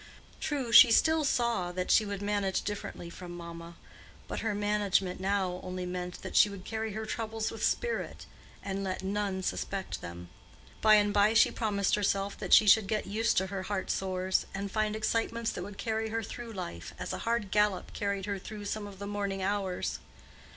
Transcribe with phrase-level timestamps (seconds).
[0.39, 3.75] True, she still saw that she would "manage differently from mamma;"
[4.27, 8.25] but her management now only meant that she would carry her troubles with spirit,
[8.63, 10.29] and let none suspect them.
[10.81, 14.47] By and by she promised herself that she should get used to her heart sores,
[14.55, 18.39] and find excitements that would carry her through life, as a hard gallop carried her
[18.39, 19.99] through some of the morning hours.